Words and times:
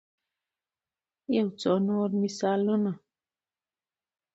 يو 1.35 1.47
څو 1.61 1.73
نور 1.87 2.09
مثالونه 2.21 2.91